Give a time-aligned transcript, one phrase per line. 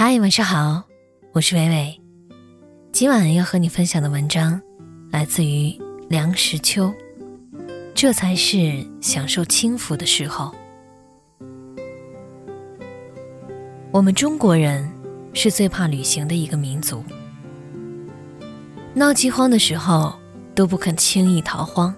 [0.00, 0.84] 嗨，晚上好，
[1.32, 2.00] 我是伟伟。
[2.92, 4.62] 今晚要和你分享的文章
[5.10, 5.76] 来自于
[6.08, 6.94] 梁实秋。
[7.96, 10.54] 这才是享受轻浮的时候。
[13.90, 14.88] 我们中国人
[15.34, 17.02] 是最怕旅行的一个民族。
[18.94, 20.16] 闹饥荒的时候
[20.54, 21.92] 都不肯轻易逃荒，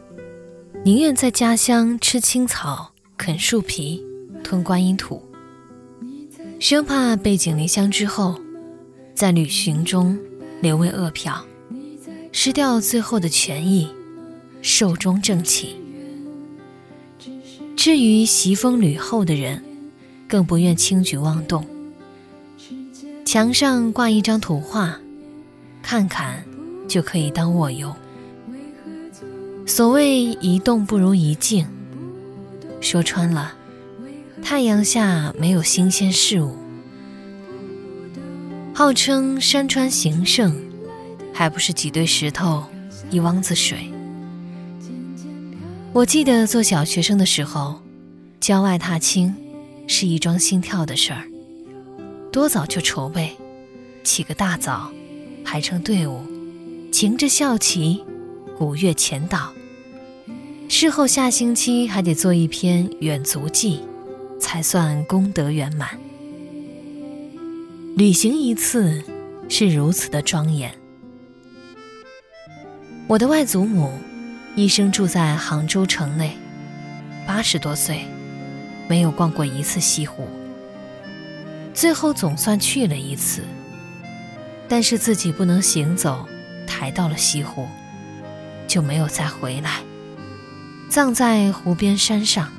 [0.87, 4.03] 宁愿在家乡吃青草、啃树皮、
[4.43, 5.23] 吞观音土。
[6.61, 8.39] 生怕背井离乡之后，
[9.15, 10.19] 在旅行中
[10.61, 11.41] 留为饿殍，
[12.33, 13.89] 失掉最后的权益，
[14.61, 15.75] 寿终正寝。
[17.75, 19.65] 至于袭风吕后的人，
[20.29, 21.67] 更不愿轻举妄动。
[23.25, 25.01] 墙上挂一张图画，
[25.83, 26.45] 看看
[26.87, 27.91] 就可以当卧游。
[29.67, 31.67] 所谓一动不如一静，
[32.83, 33.55] 说穿了。
[34.43, 36.57] 太阳下没有新鲜事物，
[38.75, 40.55] 号称山川形胜，
[41.33, 42.65] 还不是几堆石头，
[43.11, 43.93] 一汪子水。
[45.93, 47.81] 我记得做小学生的时候，
[48.41, 49.35] 郊外踏青
[49.87, 51.25] 是一桩心跳的事儿，
[52.33, 53.37] 多早就筹备，
[54.03, 54.91] 起个大早，
[55.45, 56.23] 排成队伍，
[56.93, 58.03] 擎着校旗，
[58.59, 59.53] 鼓乐前导。
[60.69, 63.81] 事后下星期还得做一篇远足记。
[64.41, 65.91] 才算功德圆满。
[67.97, 69.05] 旅行一次
[69.49, 70.73] 是如此的庄严。
[73.07, 73.93] 我的外祖母
[74.57, 76.37] 一生住在杭州城内，
[77.27, 78.05] 八十多岁，
[78.89, 80.27] 没有逛过一次西湖。
[81.75, 83.43] 最后总算去了一次，
[84.69, 86.27] 但是自己不能行走，
[86.67, 87.69] 抬到了西湖，
[88.67, 89.81] 就没有再回来，
[90.89, 92.51] 葬在湖边山上。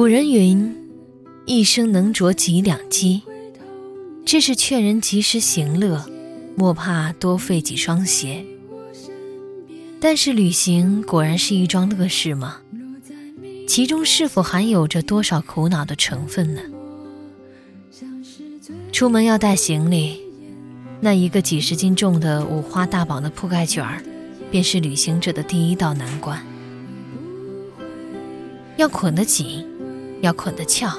[0.00, 0.74] 古人云
[1.44, 3.20] ：“一生能着几两金。”
[4.24, 6.06] 这是劝人及时行乐，
[6.56, 8.42] 莫怕多费几双鞋。
[10.00, 12.62] 但是旅行果然是一桩乐事吗？
[13.68, 16.62] 其中是否含有着多少苦恼的成分呢？
[18.90, 20.18] 出门要带行李，
[21.02, 24.02] 那一个几十斤重的五花大绑的铺盖卷儿，
[24.50, 26.42] 便是旅行者的第一道难关。
[28.78, 29.66] 要捆得紧。
[30.20, 30.90] 要捆得翘，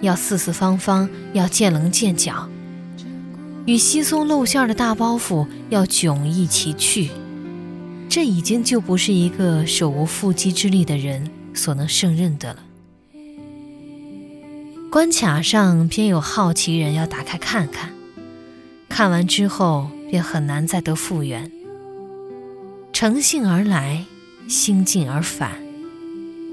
[0.00, 2.48] 要四四方方，要见棱见角，
[3.66, 7.10] 与稀松露馅的大包袱要迥异其趣，
[8.08, 12.60] 这已经就不是一个手无缚鸡之力的人所能胜任的了。
[14.90, 17.90] 关卡上偏有好奇人要打开看看，
[18.88, 21.50] 看完之后便很难再得复原。
[22.92, 24.04] 乘兴而来，
[24.48, 25.71] 兴尽而返。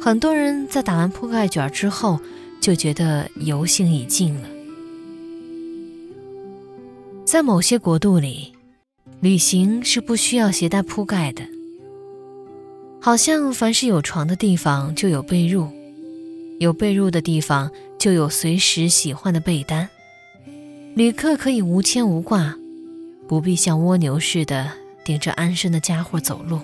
[0.01, 2.19] 很多人在打完铺盖卷之后，
[2.61, 4.47] 就觉得游兴已尽了。
[7.25, 8.53] 在某些国度里，
[9.19, 11.43] 旅行是不需要携带铺盖的。
[13.01, 15.69] 好像凡是有床的地方就有被褥，
[16.59, 19.89] 有被褥的地方就有随时喜欢的被单。
[20.95, 22.55] 旅客可以无牵无挂，
[23.27, 24.71] 不必像蜗牛似的
[25.03, 26.59] 顶着安身的家伙走路。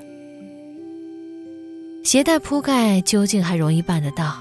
[2.05, 4.35] 携带铺盖究竟还容易办得到，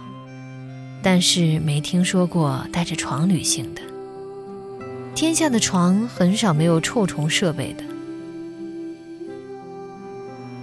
[1.02, 3.80] 但是没听说过带着床旅行的。
[5.14, 7.82] 天下的床很少没有臭虫设备的。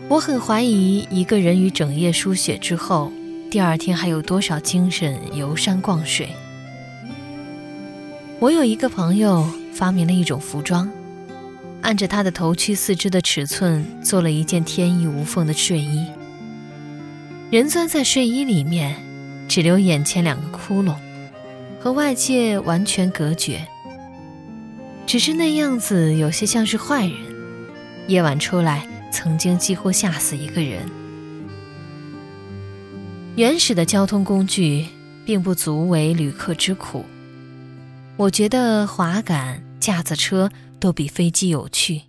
[0.10, 3.12] 我很怀疑一个人于整夜输血之后，
[3.50, 6.30] 第二天还有多少精神游山逛水。
[8.40, 10.88] 我有一个朋友发明了一种服装，
[11.82, 16.06] 按着他的头躯四肢的尺寸做了一件天衣无缝的睡衣。
[17.52, 18.96] 人钻在睡衣里面，
[19.46, 20.96] 只留眼前两个窟窿，
[21.82, 23.68] 和外界完全隔绝。
[25.06, 27.18] 只是那样子有些像是坏人，
[28.08, 30.90] 夜晚出来曾经几乎吓死一个人。
[33.36, 34.86] 原始的交通工具
[35.26, 37.04] 并不足为旅客之苦，
[38.16, 40.50] 我觉得滑杆、架子车
[40.80, 42.04] 都比飞机有趣。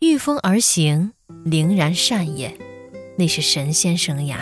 [0.00, 1.12] 御风而行，
[1.42, 2.54] 凌然善也。
[3.16, 4.38] 那是神仙生涯，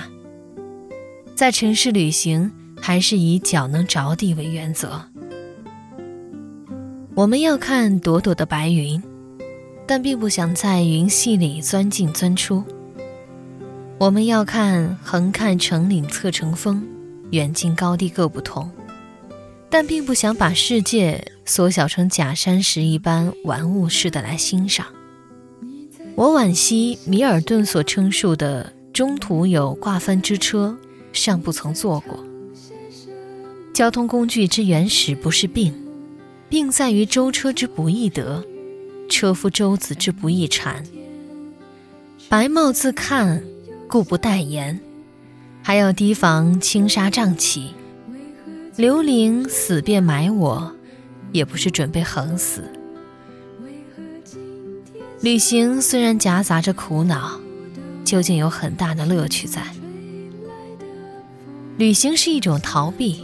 [1.35, 5.05] 在城市旅行还是以脚能着地为原则。
[7.15, 9.03] 我们要看朵朵的白云，
[9.87, 12.65] 但并不想在云隙里钻进钻出。
[13.99, 16.83] 我们要看横看成岭侧成峰，
[17.33, 18.71] 远近高低各不同，
[19.69, 24.87] 但并不想把世界缩小成假山石一般玩物似的来欣赏。
[26.21, 30.77] 我惋惜米尔顿所称述的中途有挂帆之车，
[31.15, 32.23] 尚不曾坐过。
[33.73, 35.73] 交通工具之原始不是病，
[36.51, 38.45] 病在于舟车之不易得，
[39.09, 40.85] 车夫舟子之不易缠。
[42.29, 43.43] 白帽自看，
[43.89, 44.79] 故不待言，
[45.63, 47.71] 还要提防轻纱瘴气。
[48.77, 50.71] 刘伶死便埋我，
[51.33, 52.63] 也不是准备横死。
[55.23, 57.39] 旅行虽然夹杂着苦恼，
[58.07, 59.63] 究竟有很大的乐趣在。
[61.77, 63.23] 旅行是一种逃避，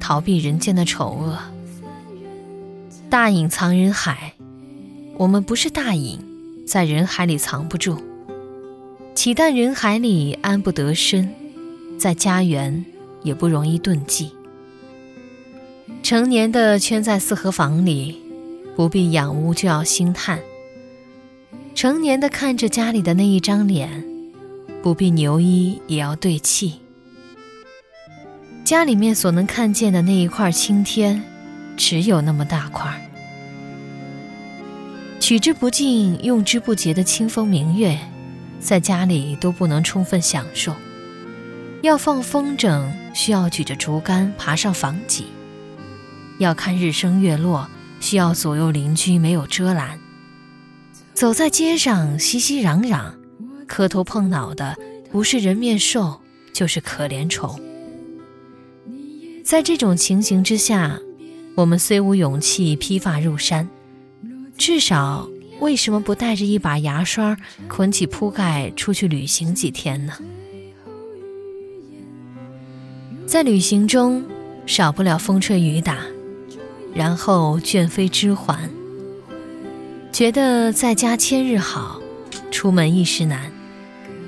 [0.00, 1.38] 逃避人间的丑恶。
[3.10, 4.32] 大隐藏人海，
[5.18, 6.18] 我们不是大隐，
[6.66, 7.98] 在人海里藏不住。
[9.14, 11.34] 岂但人海里安不得身，
[11.98, 12.82] 在家园
[13.22, 14.32] 也不容易遁迹。
[16.02, 18.22] 成年的圈在四合房里，
[18.74, 20.38] 不必养屋就要兴叹；
[21.74, 24.04] 成年的看着家里的那一张脸，
[24.82, 26.80] 不必牛衣也要对气。
[28.64, 31.22] 家里面所能看见的那一块青天，
[31.76, 33.10] 只有那么大块。
[35.18, 37.98] 取之不尽、用之不竭的清风明月。
[38.58, 40.76] 在家里都不能充分享受，
[41.80, 45.24] 要放风筝需要举着竹竿爬上房脊，
[46.38, 47.66] 要看日升月落
[48.00, 49.98] 需要左右邻居没有遮拦，
[51.20, 53.12] 走在街上熙熙攘攘，
[53.66, 54.74] 磕头碰脑的
[55.12, 56.18] 不是人面兽
[56.50, 57.60] 就是可怜虫。
[59.44, 60.98] 在这种情形之下，
[61.56, 63.68] 我们虽无勇气披发入山，
[64.56, 65.28] 至少。
[65.60, 67.36] 为什么不带着一把牙刷，
[67.68, 70.14] 捆起铺盖出去旅行几天呢？
[73.26, 74.24] 在旅行中，
[74.64, 75.98] 少不了风吹雨打，
[76.94, 78.70] 然后倦飞枝还。
[80.12, 82.00] 觉得在家千日好，
[82.50, 83.50] 出门一时难，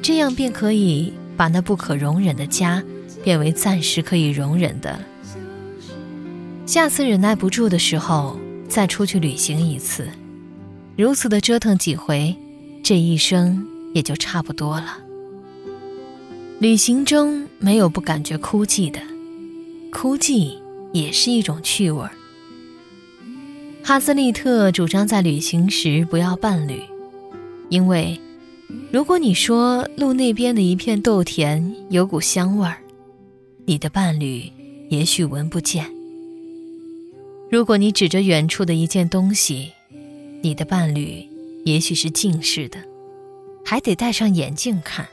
[0.01, 2.83] 这样便可以把那不可容忍的家，
[3.23, 4.99] 变为暂时可以容忍的。
[6.65, 8.39] 下次忍耐不住的时候，
[8.69, 10.09] 再出去旅行一次。
[10.97, 12.35] 如此的折腾几回，
[12.83, 14.99] 这一生也就差不多了。
[16.61, 19.01] 旅行中没有不感觉枯寂的，
[19.91, 20.55] 枯寂
[20.93, 22.07] 也是一种趣味。
[23.85, 26.81] 哈斯利特主张在旅行时不要伴侣，
[27.69, 28.19] 因为
[28.93, 32.79] 如果你说路那边的一片豆田有股香味儿，
[33.67, 34.45] 你的伴侣
[34.89, 35.85] 也许闻不见；
[37.51, 39.73] 如果你指着远处的一件东西，
[40.43, 41.29] 你的伴侣
[41.65, 42.79] 也许是近视的，
[43.65, 45.09] 还得戴上眼镜看。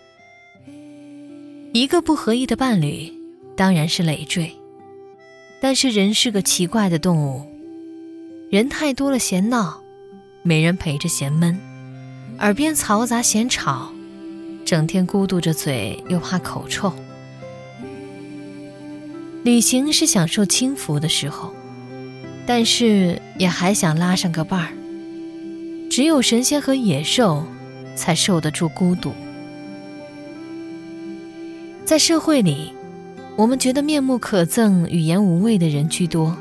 [1.73, 3.11] 一个不合意的伴侣
[3.55, 4.51] 当然是累赘，
[5.59, 7.41] 但是人是个奇怪的动物，
[8.49, 9.83] 人太多了嫌闹，
[10.41, 11.55] 没人陪着嫌闷，
[12.39, 13.91] 耳边嘈杂嫌吵，
[14.65, 16.91] 整天咕嘟着嘴又怕口臭。
[19.43, 21.53] 旅行是享受轻浮的时候，
[22.47, 24.73] 但是也还想拉上个伴儿。
[25.87, 27.43] 只有神仙和野兽，
[27.95, 29.13] 才受得住孤独。
[31.85, 32.73] 在社会里，
[33.35, 36.35] 我们觉得面目可憎、语言无味的人居多，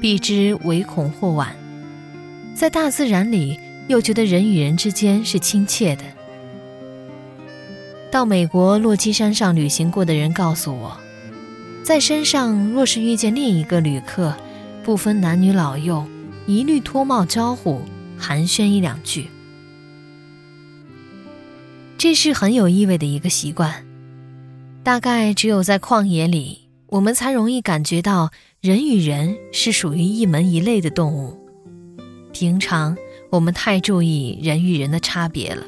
[0.00, 1.48] 避之唯恐或晚；
[2.54, 3.58] 在大自然里，
[3.88, 6.04] 又觉得人与人之间是亲切的。
[8.10, 10.96] 到美国落基山上旅行过的人告诉我，
[11.82, 14.34] 在山上若是遇见另一个旅客，
[14.82, 16.06] 不分男女老幼，
[16.46, 17.82] 一律脱帽招呼。
[18.16, 19.28] 寒暄一两句，
[21.98, 23.84] 这是很有意味的一个习惯。
[24.84, 28.30] 大概只有在旷野里，我们才容易感觉到
[28.64, 31.38] 人与人是属于一门一类的动物。
[32.32, 32.96] 平常
[33.28, 35.66] 我们太注意人与人的差别了。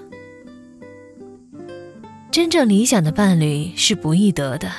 [2.33, 4.73] 真正理想的伴侣是不易得的。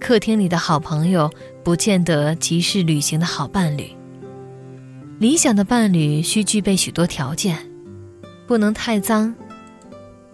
[0.00, 1.30] 客厅里的好朋友，
[1.62, 3.84] 不见得即是旅行的好伴侣。
[5.18, 7.58] 理想的伴侣需具备许多条件，
[8.46, 9.34] 不能太脏，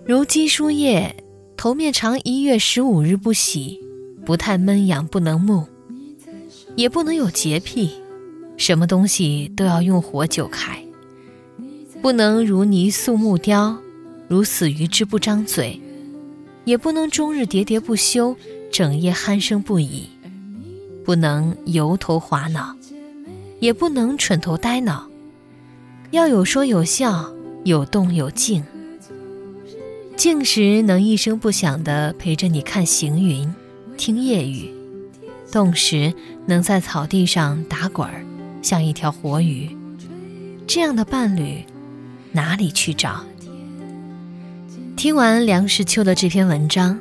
[0.05, 1.16] 如鸡书叶，
[1.57, 3.81] 头面长一月十五日不洗，
[4.25, 5.66] 不太闷痒不能木，
[6.76, 7.90] 也不能有洁癖，
[8.56, 10.85] 什么东西都要用火久开，
[12.00, 13.78] 不能如泥塑木雕，
[14.28, 15.80] 如死鱼之不张嘴，
[16.64, 18.37] 也不能终日喋喋不休，
[18.71, 20.04] 整夜鼾声不已，
[21.04, 22.76] 不能油头滑脑。
[23.59, 25.09] 也不能蠢头呆脑，
[26.11, 27.33] 要有说有笑，
[27.64, 28.62] 有动有静。
[30.14, 33.50] 静时能一声不响地陪着你看行云、
[33.97, 34.71] 听夜雨；
[35.50, 36.12] 动时
[36.47, 38.25] 能在草地上打滚儿，
[38.62, 39.69] 像一条活鱼。
[40.67, 41.65] 这样的伴侣，
[42.33, 43.25] 哪里去找？
[44.97, 46.99] 听完梁实秋的这篇文章，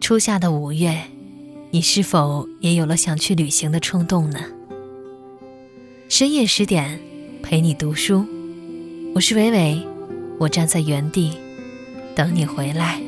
[0.00, 1.00] 初夏的五月，
[1.70, 4.40] 你是否也有了想去旅行的冲动呢？
[6.08, 7.00] 深夜十点，
[7.42, 8.26] 陪你读书，
[9.14, 9.86] 我是伟伟，
[10.38, 11.32] 我站在原地
[12.14, 13.00] 等你回来。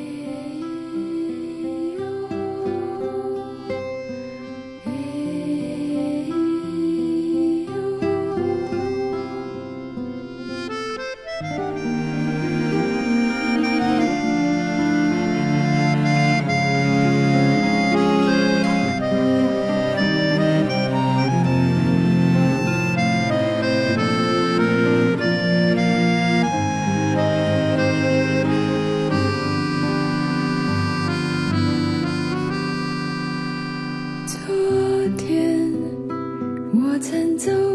[37.44, 37.71] 走